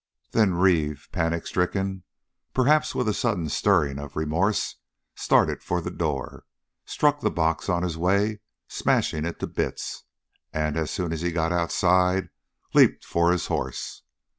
Then 0.31 0.55
Reeve, 0.55 1.09
panic 1.11 1.45
stricken, 1.45 2.01
perhaps 2.55 2.95
with 2.95 3.07
a 3.07 3.13
sudden 3.13 3.49
stirring 3.49 3.99
of 3.99 4.15
remorse, 4.15 4.77
started 5.13 5.61
for 5.61 5.79
the 5.79 5.91
door, 5.91 6.45
struck 6.85 7.19
the 7.19 7.29
box 7.29 7.69
on 7.69 7.83
his 7.83 7.99
way, 7.99 8.39
smashing 8.67 9.25
it 9.25 9.39
to 9.41 9.45
bits, 9.45 10.05
and 10.51 10.75
as 10.75 10.89
soon 10.89 11.13
as 11.13 11.21
he 11.21 11.31
got 11.31 11.51
outside, 11.51 12.29
leaped 12.73 13.05
for 13.05 13.31
his 13.31 13.45
horse. 13.45 14.01